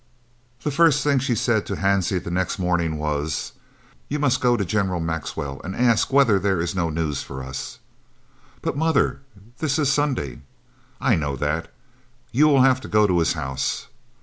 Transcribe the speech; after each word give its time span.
The 0.63 0.71
first 0.71 1.03
thing 1.03 1.19
she 1.19 1.35
said 1.35 1.67
to 1.67 1.75
Hansie 1.75 2.25
next 2.25 2.57
morning 2.57 2.97
was: 2.97 3.51
"You 4.09 4.17
must 4.17 4.41
go 4.41 4.57
to 4.57 4.65
General 4.65 4.99
Maxwell 4.99 5.61
and 5.63 5.75
ask 5.75 6.11
whether 6.11 6.39
there 6.39 6.59
is 6.59 6.73
no 6.73 6.89
news 6.89 7.21
for 7.21 7.43
us." 7.43 7.77
"But, 8.63 8.75
mother, 8.75 9.19
this 9.59 9.77
is 9.77 9.93
Sunday!" 9.93 10.39
"I 10.99 11.13
know 11.13 11.35
that. 11.35 11.71
You 12.31 12.47
will 12.47 12.63
have 12.63 12.81
to 12.81 12.87
go 12.87 13.05
to 13.05 13.19
his 13.19 13.33
house." 13.33 13.89